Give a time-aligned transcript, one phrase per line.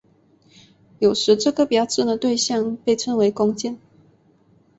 [0.97, 3.77] 有时这个标准对像被称为工件。